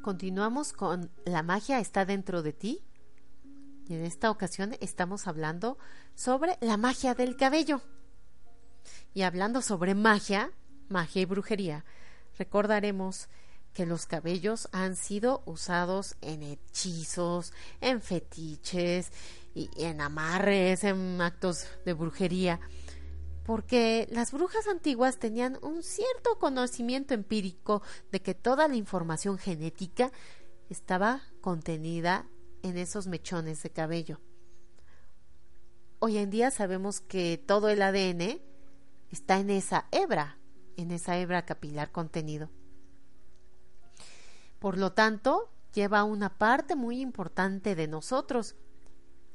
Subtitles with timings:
[0.00, 2.82] continuamos con La magia está dentro de ti.
[3.86, 5.78] Y en esta ocasión estamos hablando
[6.14, 7.82] sobre la magia del cabello.
[9.14, 10.52] Y hablando sobre magia,
[10.88, 11.84] magia y brujería,
[12.38, 13.28] recordaremos
[13.74, 19.12] que los cabellos han sido usados en hechizos, en fetiches
[19.54, 22.60] y en amarres, en actos de brujería,
[23.50, 27.82] porque las brujas antiguas tenían un cierto conocimiento empírico
[28.12, 30.12] de que toda la información genética
[30.68, 32.28] estaba contenida
[32.62, 34.20] en esos mechones de cabello.
[35.98, 38.40] Hoy en día sabemos que todo el ADN
[39.10, 40.38] está en esa hebra,
[40.76, 42.50] en esa hebra capilar contenido.
[44.60, 48.54] Por lo tanto, lleva una parte muy importante de nosotros.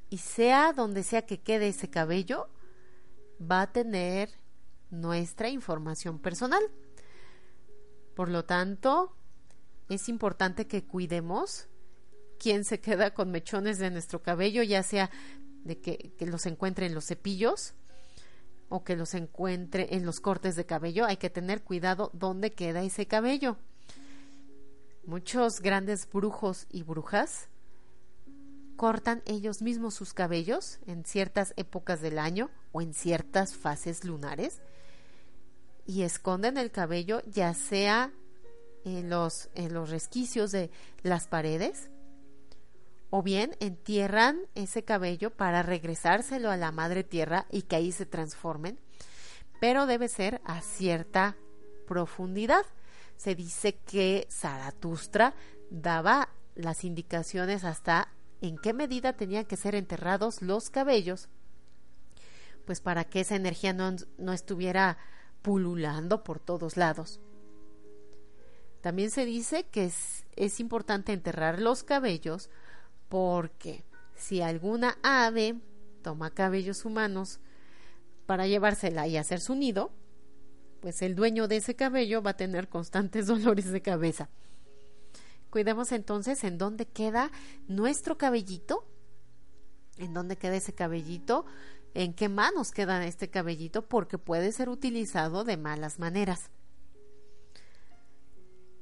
[0.10, 2.48] Y sea donde sea que quede ese cabello,
[3.40, 4.30] va a tener
[4.90, 6.64] nuestra información personal.
[8.16, 9.16] Por lo tanto,
[9.90, 11.68] es importante que cuidemos
[12.40, 15.10] quién se queda con mechones de nuestro cabello, ya sea
[15.64, 17.74] de que, que, los encuentre en los cepillos
[18.70, 21.06] o que los encuentre en los cortes de cabello.
[21.06, 23.58] Hay que tener cuidado dónde queda ese cabello.
[25.06, 27.50] Muchos grandes brujos y brujas
[28.76, 34.62] cortan ellos mismos sus cabellos en ciertas épocas del año o en ciertas fases lunares
[35.86, 38.12] y esconden el cabello ya sea
[38.84, 40.72] en los, en los resquicios de
[41.04, 41.90] las paredes
[43.10, 48.06] o bien entierran ese cabello para regresárselo a la madre tierra y que ahí se
[48.06, 48.80] transformen,
[49.62, 51.38] pero debe ser a cierta
[51.88, 52.66] profundidad.
[53.16, 55.34] Se dice que Zaratustra
[55.70, 58.10] daba las indicaciones hasta
[58.48, 61.30] en qué medida tenían que ser enterrados los cabellos,
[62.66, 64.98] pues para que esa energía no, no estuviera
[65.42, 67.20] pululando por todos lados.
[68.82, 72.50] También se dice que es, es importante enterrar los cabellos
[73.10, 73.84] porque
[74.16, 75.60] si alguna ave
[76.02, 77.40] toma cabellos humanos
[78.26, 79.92] para llevársela y hacer su nido,
[80.82, 84.30] pues el dueño de ese cabello va a tener constantes dolores de cabeza.
[85.56, 87.32] Cuidemos entonces en dónde queda
[87.70, 88.86] nuestro cabellito,
[89.96, 91.46] en dónde queda ese cabellito,
[91.94, 96.50] en qué manos queda este cabellito, porque puede ser utilizado de malas maneras.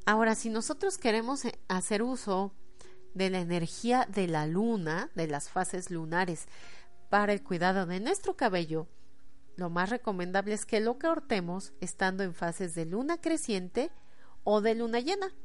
[0.07, 2.55] Ahora, si nosotros queremos eh, hacer uso
[3.13, 6.47] de la energía de la luna, de las fases lunares,
[7.11, 8.87] para el cuidado de nuestro cabello,
[9.57, 13.91] lo más recomendable es que lo cortemos estando en fases de luna creciente
[14.43, 15.35] o de luna llena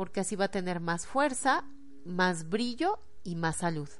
[0.00, 1.62] porque así va a tener más fuerza,
[2.06, 3.90] más brillo y más salud.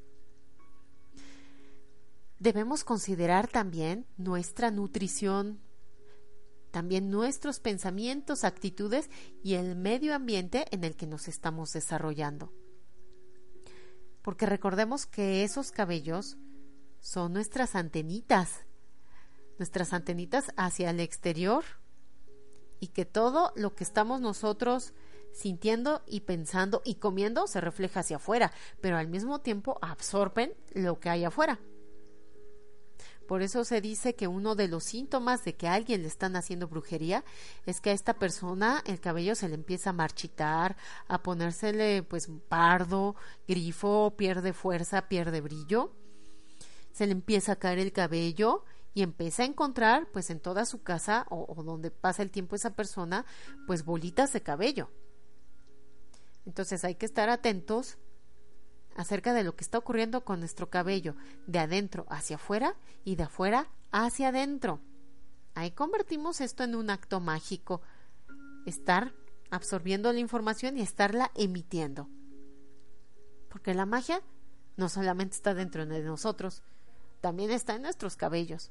[2.38, 5.60] Debemos considerar también nuestra nutrición,
[6.70, 9.10] también nuestros pensamientos, actitudes
[9.44, 12.50] y el medio ambiente en el que nos estamos desarrollando.
[14.22, 16.38] Porque recordemos que esos cabellos
[17.00, 18.64] son nuestras antenitas,
[19.58, 21.62] nuestras antenitas hacia el exterior
[22.80, 24.94] y que todo lo que estamos nosotros
[25.32, 30.98] sintiendo y pensando y comiendo se refleja hacia afuera, pero al mismo tiempo absorben lo
[31.00, 31.60] que hay afuera.
[33.30, 36.34] Por eso se dice que uno de los síntomas de que a alguien le están
[36.34, 37.24] haciendo brujería
[37.64, 40.76] es que a esta persona el cabello se le empieza a marchitar,
[41.06, 43.14] a ponérsele pues pardo,
[43.46, 45.92] grifo, pierde fuerza, pierde brillo,
[46.90, 48.64] se le empieza a caer el cabello
[48.94, 52.56] y empieza a encontrar pues en toda su casa o, o donde pasa el tiempo
[52.56, 53.24] esa persona
[53.64, 54.90] pues bolitas de cabello.
[56.46, 57.98] Entonces hay que estar atentos
[58.96, 61.14] acerca de lo que está ocurriendo con nuestro cabello,
[61.46, 64.80] de adentro hacia afuera y de afuera hacia adentro.
[65.54, 67.82] Ahí convertimos esto en un acto mágico,
[68.66, 69.12] estar
[69.50, 72.08] absorbiendo la información y estarla emitiendo.
[73.48, 74.22] Porque la magia
[74.76, 76.62] no solamente está dentro de nosotros,
[77.20, 78.70] también está en nuestros cabellos.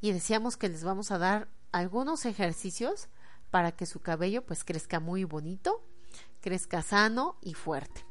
[0.00, 3.08] Y decíamos que les vamos a dar algunos ejercicios
[3.50, 5.83] para que su cabello pues crezca muy bonito
[6.40, 8.04] crezca sano y fuerte.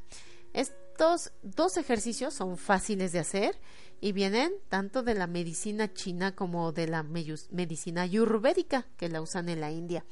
[0.53, 3.59] Estos dos ejercicios son fáciles de hacer
[4.01, 9.49] y vienen tanto de la medicina china como de la medicina ayurvédica que la usan
[9.49, 10.05] en la India.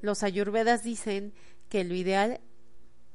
[0.00, 1.32] Los ayurvedas dicen
[1.68, 2.40] que lo ideal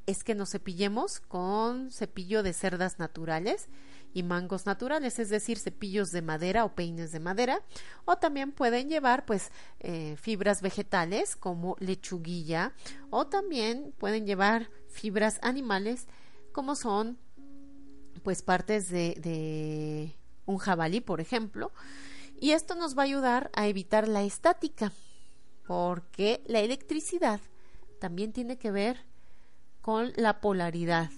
[0.05, 3.69] es que nos cepillemos con cepillo de cerdas naturales
[4.13, 7.61] y mangos naturales, es decir, cepillos de madera o peines de madera,
[8.05, 12.73] o también pueden llevar pues eh, fibras vegetales como lechuguilla,
[13.09, 16.07] o también pueden llevar fibras animales
[16.51, 17.17] como son
[18.23, 20.15] pues partes de, de
[20.45, 21.71] un jabalí, por ejemplo,
[22.39, 24.91] y esto nos va a ayudar a evitar la estática,
[25.65, 27.41] porque la electricidad
[27.99, 29.05] también tiene que ver
[29.81, 31.09] con la polaridad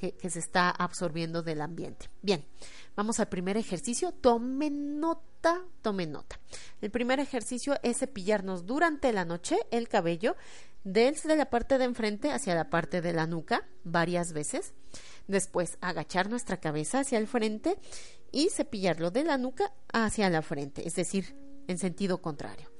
[0.00, 2.08] que, se está absorbiendo del ambiente.
[2.22, 2.46] Bien,
[2.96, 4.12] vamos al primer ejercicio.
[4.12, 6.40] Tomen nota, tomen nota.
[6.80, 10.36] El primer ejercicio es cepillarnos durante la noche el cabello
[10.84, 14.72] desde la parte de enfrente hacia la parte de la nuca varias veces.
[15.28, 17.76] Después agachar nuestra cabeza hacia el frente
[18.32, 21.36] y cepillarlo de la nuca hacia la frente, es decir,
[21.68, 22.70] en sentido contrario.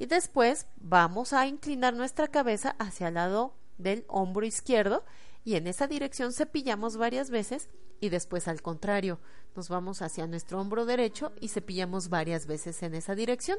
[0.00, 5.04] Y después vamos a inclinar nuestra cabeza hacia el lado del hombro izquierdo
[5.48, 9.18] y en esa dirección cepillamos varias veces y después al contrario,
[9.56, 13.58] nos vamos hacia nuestro hombro derecho y cepillamos varias veces en esa dirección.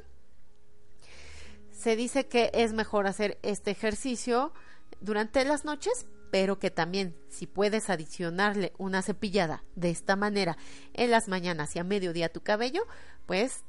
[1.72, 4.54] Se dice que es mejor hacer este ejercicio
[5.02, 10.60] durante las noches, pero que también si puedes adicionarle una cepillada de esta manera
[10.94, 12.86] en las mañanas y a mediodía tu cabello,
[13.26, 13.64] pues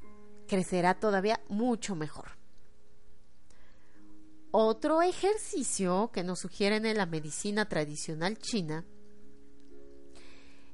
[0.47, 2.40] crecerá todavía mucho mejor.
[4.53, 8.85] Otro ejercicio que nos sugieren en la medicina tradicional china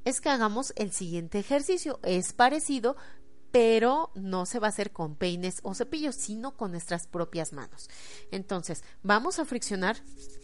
[0.04, 1.98] es que hagamos el siguiente ejercicio.
[2.02, 2.96] Es parecido,
[3.50, 7.90] pero no se va a hacer con peines o cepillos, sino con nuestras propias manos.
[8.30, 9.96] Entonces, vamos a friccionar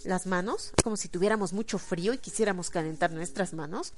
[0.05, 3.95] las manos como si tuviéramos mucho frío y quisiéramos calentar nuestras manos.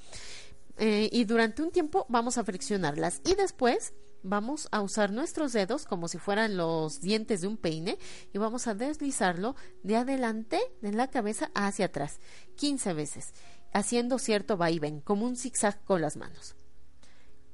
[0.77, 3.93] Eh, y durante un tiempo vamos a friccionarlas y después
[4.25, 7.97] vamos a usar nuestros dedos como si fueran los dientes de un peine
[8.33, 12.19] y vamos a deslizarlo de adelante de la cabeza hacia atrás
[12.57, 13.33] 15 veces,
[13.71, 16.55] haciendo cierto vaivén, como un zigzag con las manos.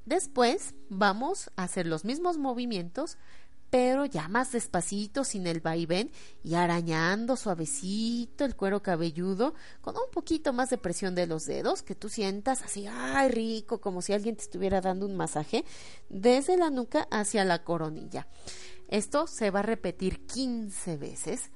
[0.05, 3.17] Después vamos a hacer los mismos movimientos,
[3.71, 6.11] pero ya más despacito, sin el vaivén,
[6.43, 11.81] y arañando suavecito el cuero cabelludo, con un poquito más de presión de los dedos,
[11.81, 15.63] que tú sientas así, ay, rico, como si alguien te estuviera dando un masaje,
[16.09, 18.27] desde la nuca hacia la coronilla.
[18.89, 21.49] Esto se va a repetir 15 veces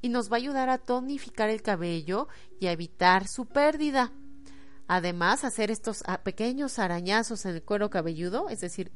[0.00, 2.28] y nos va a ayudar a tonificar el cabello
[2.60, 4.12] y a evitar su pérdida.
[4.88, 8.90] Además, hacer estos ah, pequeños arañazos en el cuero cabelludo, es decir,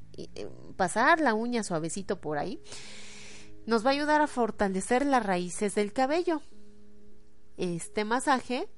[0.76, 2.62] pasar la uña suavecito por ahí,
[3.66, 6.40] nos va a ayudar a fortalecer las raíces del cabello.
[7.58, 8.70] Este masaje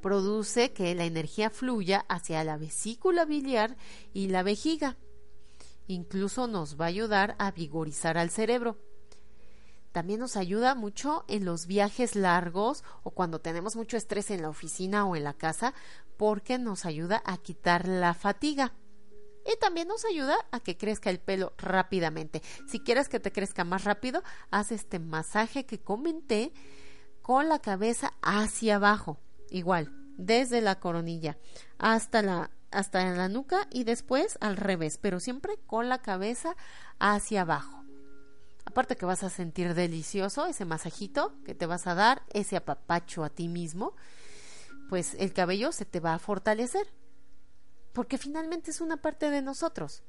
[0.00, 3.76] produce que la energía fluya hacia la vesícula biliar
[4.12, 4.96] y la vejiga.
[5.88, 8.78] Incluso nos va a ayudar a vigorizar al cerebro.
[9.92, 14.48] También nos ayuda mucho en los viajes largos o cuando tenemos mucho estrés en la
[14.48, 15.74] oficina o en la casa
[16.16, 18.74] porque nos ayuda a quitar la fatiga.
[19.50, 22.42] Y también nos ayuda a que crezca el pelo rápidamente.
[22.68, 26.52] Si quieres que te crezca más rápido, haz este masaje que comenté
[27.22, 29.18] con la cabeza hacia abajo.
[29.50, 31.38] Igual, desde la coronilla
[31.78, 36.54] hasta la, hasta la nuca y después al revés, pero siempre con la cabeza
[36.98, 37.77] hacia abajo.
[38.68, 43.24] Aparte que vas a sentir delicioso ese masajito que te vas a dar, ese apapacho
[43.24, 43.94] a ti mismo,
[44.90, 46.86] pues el cabello se te va a fortalecer.
[47.94, 50.02] Porque finalmente es una parte de nosotros.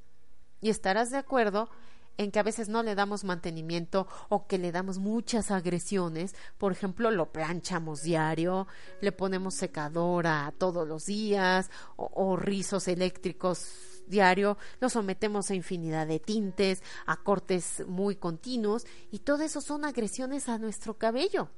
[0.60, 1.70] Y estarás de acuerdo
[2.18, 6.36] en que a veces no le damos mantenimiento o que le damos muchas agresiones.
[6.58, 8.68] Por ejemplo, lo planchamos diario,
[9.00, 16.20] le ponemos secadora todos los días o, rizos eléctricos diario, lo sometemos a infinidad de
[16.20, 21.50] tintes, a cortes muy continuos y todo eso son agresiones a nuestro cabello,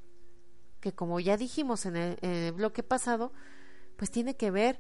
[0.80, 3.32] que como ya dijimos en el, en el bloque pasado,
[3.96, 4.80] pues tiene que ver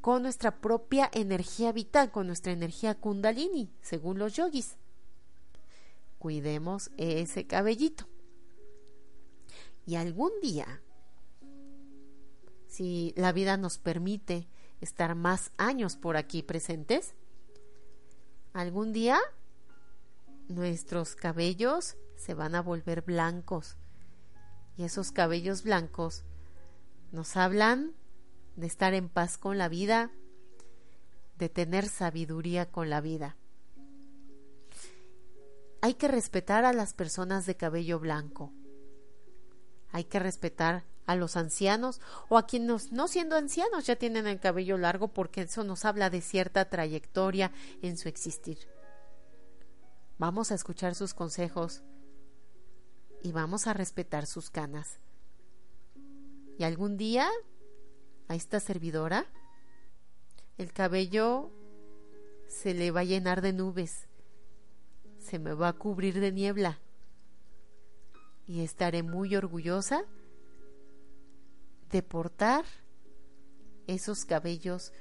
[0.00, 4.76] con nuestra propia energía vital, con nuestra energía kundalini, según los yogis.
[6.18, 8.06] Cuidemos ese cabellito.
[9.86, 10.82] Y algún día,
[12.66, 14.48] si la vida nos permite
[14.80, 17.14] estar más años por aquí presentes,
[18.52, 19.18] algún día
[20.48, 23.76] nuestros cabellos se van a volver blancos.
[24.76, 26.24] Y esos cabellos blancos
[27.12, 27.94] nos hablan
[28.56, 30.10] de estar en paz con la vida,
[31.38, 33.36] de tener sabiduría con la vida.
[35.82, 38.52] Hay que respetar a las personas de cabello blanco.
[39.92, 44.38] Hay que respetar a los ancianos o a quienes no siendo ancianos ya tienen el
[44.38, 47.50] cabello largo porque eso nos habla de cierta trayectoria
[47.82, 48.58] en su existir.
[50.18, 51.82] Vamos a escuchar sus consejos
[53.24, 55.00] y vamos a respetar sus canas.
[56.58, 57.28] Y algún día
[58.28, 59.26] a esta servidora
[60.58, 61.50] el cabello
[62.46, 64.06] se le va a llenar de nubes,
[65.18, 66.78] se me va a cubrir de niebla
[68.46, 70.04] y estaré muy orgullosa
[71.90, 72.64] de portar
[73.86, 74.92] esos cabellos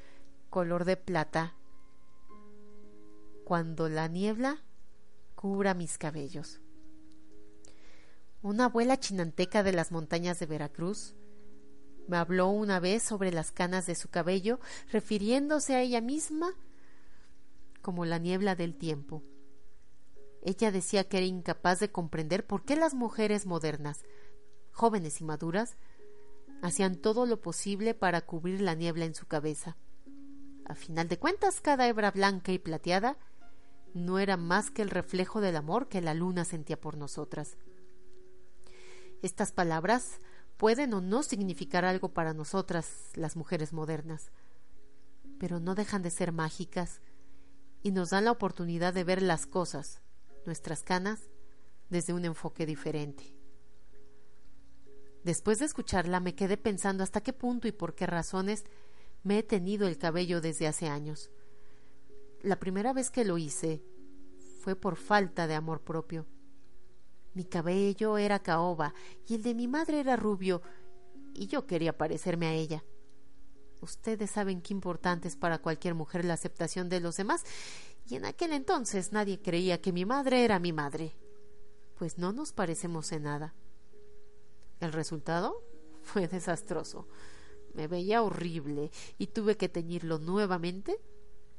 [0.49, 1.55] color de plata
[3.45, 4.63] cuando la niebla
[5.35, 6.59] cubra mis cabellos.
[8.41, 11.15] Una abuela chinanteca de las montañas de Veracruz
[12.07, 14.59] me habló una vez sobre las canas de su cabello,
[14.91, 16.53] refiriéndose a ella misma
[17.81, 19.23] como la niebla del tiempo.
[20.41, 24.03] Ella decía que era incapaz de comprender por qué las mujeres modernas,
[24.71, 25.75] jóvenes y maduras,
[26.61, 29.77] hacían todo lo posible para cubrir la niebla en su cabeza.
[30.65, 33.17] A final de cuentas, cada hebra blanca y plateada
[33.93, 37.57] no era más que el reflejo del amor que la luna sentía por nosotras.
[39.21, 40.21] Estas palabras
[40.57, 44.31] pueden o no significar algo para nosotras, las mujeres modernas,
[45.39, 47.01] pero no dejan de ser mágicas
[47.81, 50.01] y nos dan la oportunidad de ver las cosas,
[50.45, 51.29] nuestras canas,
[51.89, 53.38] desde un enfoque diferente.
[55.29, 58.65] Después de escucharla me quedé pensando hasta qué punto y por qué razones
[59.21, 61.29] me he tenido el cabello desde hace años.
[62.41, 63.83] La primera vez que lo hice
[64.63, 66.25] fue por falta de amor propio.
[67.35, 68.95] Mi cabello era caoba
[69.27, 70.63] y el de mi madre era rubio
[71.35, 72.83] y yo quería parecerme a ella.
[73.81, 77.43] Ustedes saben qué importante es para cualquier mujer la aceptación de los demás
[78.07, 81.15] y en aquel entonces nadie creía que mi madre era mi madre,
[81.99, 83.53] pues no nos parecemos en nada.
[84.79, 85.61] El resultado
[86.01, 87.07] fue desastroso.
[87.73, 90.99] Me veía horrible y tuve que teñirlo nuevamente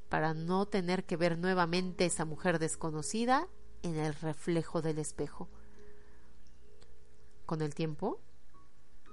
[0.09, 3.49] para no tener que ver nuevamente esa mujer desconocida
[3.83, 5.49] en el reflejo del espejo.
[7.47, 8.21] Con el tiempo,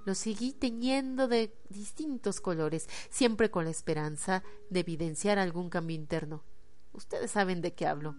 [0.04, 6.42] lo seguí teñiendo de distintos colores, siempre con la esperanza de evidenciar algún cambio interno.
[6.92, 8.16] Ustedes saben de qué hablo.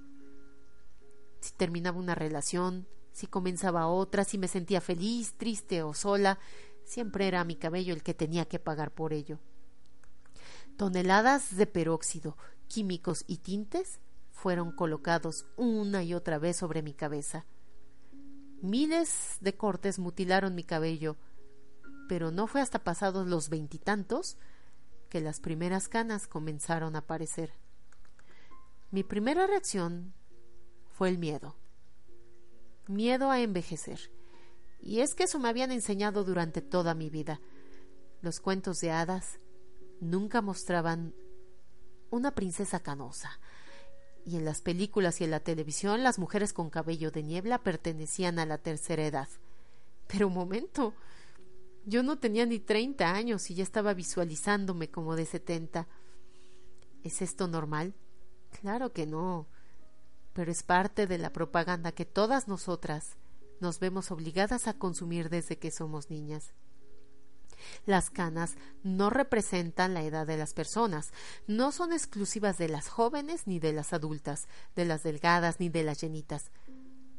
[1.42, 2.88] Si terminaba una relación,
[3.20, 6.40] si comenzaba otra, si me sentía feliz, triste o sola,
[6.86, 9.40] siempre era mi cabello el que tenía que pagar por ello.
[10.78, 12.38] Toneladas de peróxido,
[12.70, 14.00] químicos y tintes
[14.32, 17.46] fueron colocados una y otra vez sobre mi cabeza.
[18.62, 21.18] Miles de cortes mutilaron mi cabello,
[22.08, 24.38] pero no fue hasta pasados los veintitantos
[25.10, 27.52] que las primeras canas comenzaron a aparecer.
[28.92, 30.14] Mi primera reacción
[30.88, 31.58] fue el miedo.
[32.90, 34.10] Miedo a envejecer.
[34.82, 37.40] Y es que eso me habían enseñado durante toda mi vida.
[38.24, 39.38] Los cuentos de hadas
[40.02, 41.14] nunca mostraban
[42.10, 43.40] una princesa canosa.
[44.26, 48.40] Y en las películas y en la televisión las mujeres con cabello de niebla pertenecían
[48.40, 49.30] a la tercera edad.
[50.08, 50.96] Pero un momento.
[51.86, 55.88] Yo no tenía ni treinta años y ya estaba visualizándome como de setenta.
[57.04, 57.94] ¿Es esto normal?
[58.60, 59.46] Claro que no.
[60.34, 63.18] Pero es parte de la propaganda que todas nosotras
[63.60, 66.54] nos vemos obligadas a consumir desde que somos niñas.
[67.86, 71.12] Las canas no representan la edad de las personas,
[71.48, 75.84] no son exclusivas de las jóvenes ni de las adultas, de las delgadas ni de
[75.84, 76.52] las llenitas.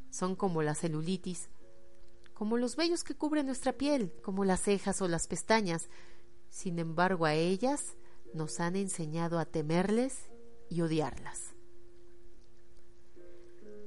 [0.09, 1.49] Son como la celulitis,
[2.33, 5.89] como los vellos que cubren nuestra piel, como las cejas o las pestañas.
[6.49, 7.95] Sin embargo, a ellas
[8.33, 10.29] nos han enseñado a temerles
[10.69, 11.50] y odiarlas.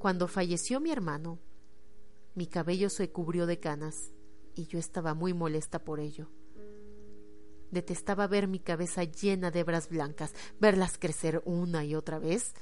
[0.05, 1.39] Cuando falleció mi hermano,
[2.35, 4.13] mi cabello se cubrió de canas
[4.55, 6.29] y yo estaba muy molesta por ello.
[7.71, 12.53] Detestaba ver mi cabeza llena de hebras blancas, verlas crecer una y otra vez,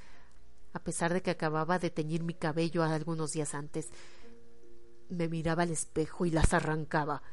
[0.72, 3.88] a pesar de que acababa de teñir mi cabello algunos días antes.
[5.08, 7.24] Me miraba al espejo y las arrancaba.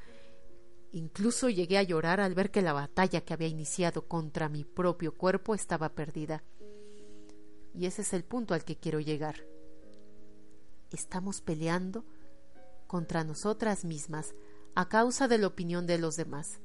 [0.92, 5.16] Incluso llegué a llorar al ver que la batalla que había iniciado contra mi propio
[5.16, 6.44] cuerpo estaba perdida.
[7.76, 9.46] Y ese es el punto al que quiero llegar.
[10.92, 12.06] Estamos peleando
[12.88, 14.34] contra nosotras mismas
[14.76, 16.60] a causa de la opinión de los demás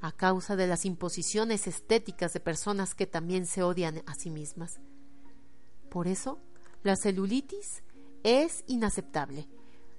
[0.00, 4.78] a causa de las imposiciones estéticas de personas que también se odian a sí mismas.
[5.90, 6.38] Por eso,
[6.82, 7.82] la celulitis
[8.22, 9.48] es inaceptable.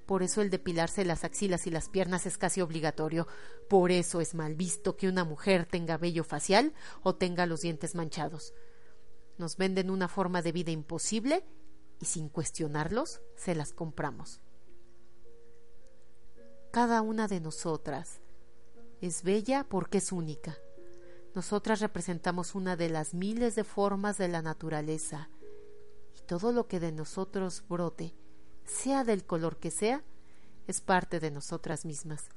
[0.06, 3.26] Por eso el depilarse las axilas y las piernas es casi obligatorio.
[3.68, 6.72] Por eso es mal visto que una mujer tenga vello facial
[7.02, 8.54] o tenga los dientes manchados.
[9.36, 11.44] Nos venden una forma de vida imposible
[12.00, 14.40] y sin cuestionarlos se las compramos.
[16.70, 18.20] Cada una de nosotras
[19.00, 20.56] es bella porque es única.
[21.34, 25.28] Nosotras representamos una de las miles de formas de la naturaleza
[26.16, 28.14] y todo lo que de nosotros brote,
[28.64, 30.02] sea del color que sea,
[30.66, 32.28] es parte de nosotras mismas.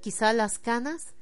[0.00, 1.13] Quizá las canas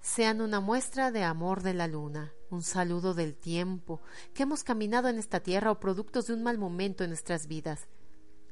[0.00, 4.00] sean una muestra de amor de la luna, un saludo del tiempo,
[4.34, 7.88] que hemos caminado en esta tierra o productos de un mal momento en nuestras vidas.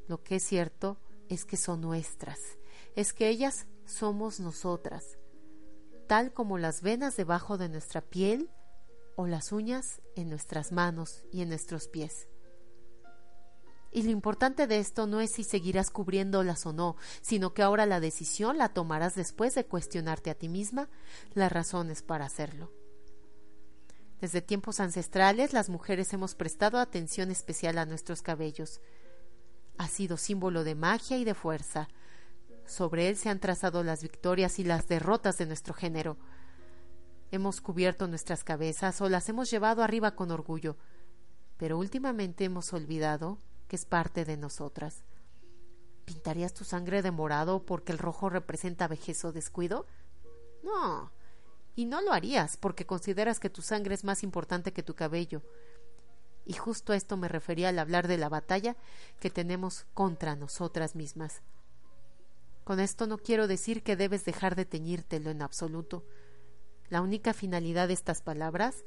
[0.09, 0.99] Lo que es cierto
[1.29, 2.39] es que son nuestras,
[2.95, 5.19] es que ellas somos nosotras,
[6.07, 8.51] tal como las venas debajo de nuestra piel
[9.17, 12.29] o las uñas en nuestras manos y en nuestros pies.
[13.93, 17.87] Y lo importante de esto no es si seguirás cubriéndolas o no, sino que ahora
[17.87, 20.89] la decisión la tomarás después de cuestionarte a ti misma
[21.35, 22.73] las razones para hacerlo.
[24.21, 28.81] Desde tiempos ancestrales las mujeres hemos prestado atención especial a nuestros cabellos.
[29.79, 31.89] Ha sido símbolo de magia y de fuerza.
[32.65, 36.17] Sobre él se han trazado las victorias y las derrotas de nuestro género.
[37.31, 40.77] Hemos cubierto nuestras cabezas o las hemos llevado arriba con orgullo,
[41.59, 45.05] pero últimamente hemos olvidado que es parte de nosotras.
[46.05, 49.87] ¿Pintarías tu sangre de morado porque el rojo representa vejez o descuido?
[50.63, 51.11] No,
[51.77, 55.43] y no lo harías porque consideras que tu sangre es más importante que tu cabello.
[56.45, 58.77] Y justo a esto me refería al hablar de la batalla
[59.21, 61.43] que tenemos contra nosotras mismas.
[62.65, 66.05] Con esto no quiero decir que debes dejar de teñírtelo en absoluto.
[66.89, 68.85] La única finalidad de estas palabras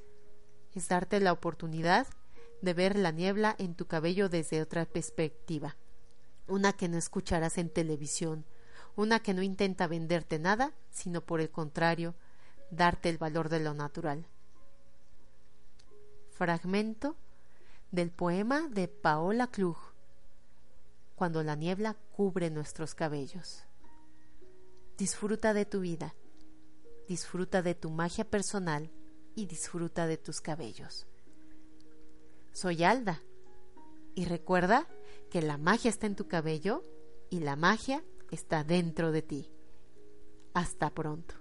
[0.73, 2.07] es darte la oportunidad
[2.61, 5.77] de ver la niebla en tu cabello desde otra perspectiva,
[6.47, 8.45] una que no escucharás en televisión,
[8.95, 12.15] una que no intenta venderte nada, sino por el contrario,
[12.71, 14.25] darte el valor de lo natural.
[16.31, 17.15] Fragmento
[17.91, 19.77] del poema de Paola Klug,
[21.15, 23.63] Cuando la niebla cubre nuestros cabellos.
[24.97, 26.15] Disfruta de tu vida,
[27.07, 28.89] disfruta de tu magia personal
[29.35, 31.07] y disfruta de tus cabellos.
[32.51, 33.21] Soy Alda.
[34.15, 34.87] Y recuerda
[35.29, 36.83] que la magia está en tu cabello
[37.29, 39.51] y la magia está dentro de ti.
[40.53, 41.35] Hasta pronto.